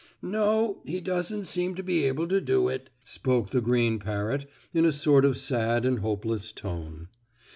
[0.23, 4.83] "No, he doesn't seem to be able to do it," spoke the green parrot, in
[4.83, 7.09] a sort of sad and hopeless tone.